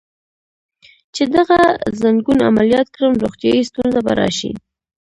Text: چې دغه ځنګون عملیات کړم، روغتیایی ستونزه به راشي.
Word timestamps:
چې 1.15 1.23
دغه 1.35 1.59
ځنګون 2.01 2.39
عملیات 2.49 2.87
کړم، 2.95 3.13
روغتیایی 3.23 3.67
ستونزه 3.69 3.99
به 4.05 4.13
راشي. 4.19 4.51